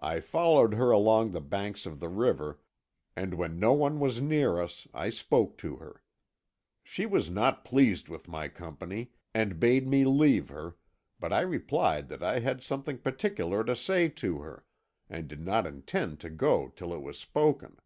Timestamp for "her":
0.74-0.92, 5.78-6.04, 10.48-10.76, 14.42-14.64